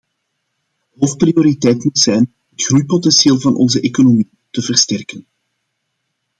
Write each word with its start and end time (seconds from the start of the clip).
Hoofdprioriteit 0.95 1.83
moet 1.83 1.99
zijn 1.99 2.33
het 2.49 2.63
groeipotentieel 2.65 3.39
van 3.39 3.55
onze 3.55 3.81
economie 3.81 4.29
te 4.49 4.61
versterken. 4.61 5.25